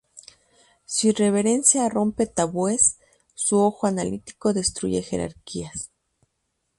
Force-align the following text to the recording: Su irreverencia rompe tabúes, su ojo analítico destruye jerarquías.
Su 0.87 1.09
irreverencia 1.09 1.87
rompe 1.87 2.25
tabúes, 2.25 2.97
su 3.35 3.59
ojo 3.59 3.85
analítico 3.85 4.51
destruye 4.51 5.03
jerarquías. 5.03 5.91